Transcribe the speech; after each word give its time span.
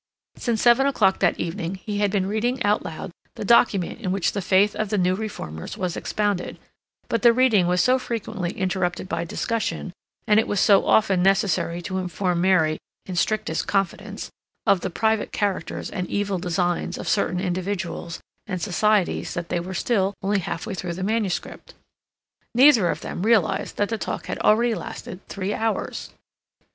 Since 0.35 0.63
seven 0.63 0.87
o'clock 0.87 1.19
that 1.19 1.39
evening 1.39 1.75
he 1.75 1.99
had 1.99 2.09
been 2.09 2.25
reading 2.25 2.63
out 2.63 2.83
loud 2.83 3.11
the 3.35 3.45
document 3.45 3.99
in 4.01 4.11
which 4.11 4.31
the 4.31 4.41
faith 4.41 4.75
of 4.75 4.89
the 4.89 4.97
new 4.97 5.13
reformers 5.13 5.77
was 5.77 5.95
expounded, 5.95 6.57
but 7.07 7.21
the 7.21 7.31
reading 7.31 7.67
was 7.67 7.81
so 7.83 7.99
frequently 7.99 8.49
interrupted 8.53 9.07
by 9.07 9.25
discussion, 9.25 9.93
and 10.25 10.39
it 10.39 10.47
was 10.47 10.59
so 10.59 10.87
often 10.87 11.21
necessary 11.21 11.83
to 11.83 11.99
inform 11.99 12.41
Mary 12.41 12.79
"in 13.05 13.15
strictest 13.15 13.67
confidence" 13.67 14.31
of 14.65 14.81
the 14.81 14.89
private 14.89 15.31
characters 15.31 15.91
and 15.91 16.07
evil 16.07 16.39
designs 16.39 16.97
of 16.97 17.07
certain 17.07 17.39
individuals 17.39 18.19
and 18.47 18.59
societies 18.59 19.35
that 19.35 19.49
they 19.49 19.59
were 19.59 19.75
still 19.75 20.15
only 20.23 20.39
half 20.39 20.65
way 20.65 20.73
through 20.73 20.93
the 20.93 21.03
manuscript. 21.03 21.75
Neither 22.55 22.89
of 22.89 23.01
them 23.01 23.21
realized 23.21 23.77
that 23.77 23.89
the 23.89 23.99
talk 23.99 24.25
had 24.25 24.39
already 24.39 24.73
lasted 24.73 25.23
three 25.27 25.53
hours. 25.53 26.09